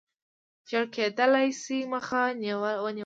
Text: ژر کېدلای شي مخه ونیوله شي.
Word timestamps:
ژر 0.69 0.85
کېدلای 0.95 1.47
شي 1.61 1.77
مخه 1.93 2.19
ونیوله 2.25 2.93
شي. 2.97 2.99